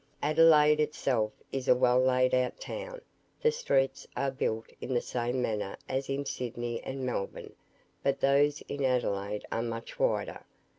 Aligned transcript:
Adelaide 0.23 0.79
itself 0.79 1.31
is 1.51 1.67
a 1.67 1.75
well 1.75 1.99
laid 1.99 2.33
out 2.33 2.59
town. 2.59 3.01
The 3.39 3.51
streets 3.51 4.07
are 4.17 4.31
built 4.31 4.65
in 4.81 4.95
the 4.95 4.99
same 4.99 5.43
manner 5.43 5.77
as 5.87 6.09
in 6.09 6.25
Sydney 6.25 6.81
and 6.83 7.05
Melbourne; 7.05 7.53
but 8.01 8.19
those 8.19 8.61
in 8.61 8.83
Adelaide 8.83 9.45
are 9.51 9.61
much 9.61 9.99
wider. 9.99 10.43